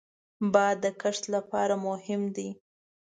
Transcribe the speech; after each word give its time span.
باد 0.53 0.75
د 0.83 0.85
کښت 1.01 1.23
لپاره 1.35 1.75
مهم 1.87 2.21
دی 2.35 2.49